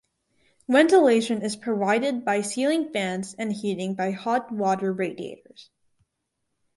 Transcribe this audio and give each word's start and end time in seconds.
Ventilation 0.67 1.43
is 1.43 1.55
provided 1.55 2.25
by 2.25 2.41
ceiling 2.41 2.89
fans 2.91 3.35
and 3.37 3.53
heating 3.53 3.93
by 3.93 4.09
hot 4.09 4.51
water 4.51 4.91
radiators. 4.91 5.69